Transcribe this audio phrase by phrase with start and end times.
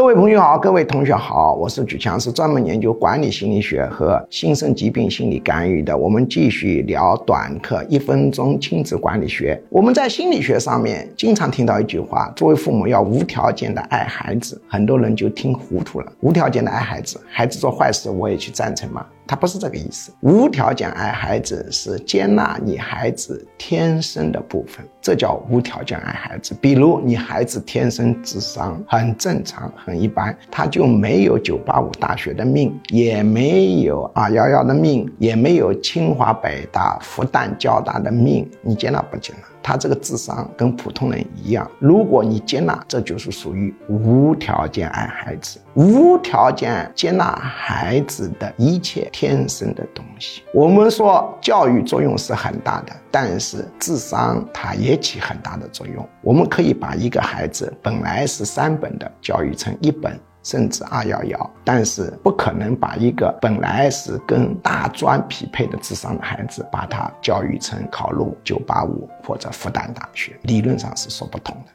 [0.00, 5.94] 各位朋友好，各位同学好，我是举强，是专门研究管理心理学和新生疾病心理干预的。
[5.94, 9.62] 我们继续聊短课一分钟亲子管理学。
[9.68, 14.58] 我们在心理学上面经常听到一句话：作为父母要无条件的爱孩子。
[14.66, 19.04] 很多人就听糊涂了，无条件的爱孩子，孩子做坏事我也去赞成吗？
[19.30, 26.52] 他不是这个意思，无条件爱孩子是接纳你孩子天生的部分，这叫无条件爱孩子。
[26.60, 39.46] 比如你孩子天生智商很正常、很一般，他就没有九八五大学的命，也没有二幺幺的命，也没有清华北大、复旦交大的命，你接纳不接纳？
[39.70, 50.42] 他这个智商跟普通人一样，如果你接纳，这就是属于无条件爱孩子，无条件接纳孩子的一切天生的东西。
[50.52, 56.04] 我们说教育作用是很大的，但是智商它也起很大的作用。
[56.20, 60.18] 我们可以把一个孩子本来是三本的教育成一本。
[60.42, 71.72] 甚至二幺幺，但是不可能把一个本来是跟大专匹配的智商的孩子，把他教育成考入九八五或者复旦大学，理论上是说不通的。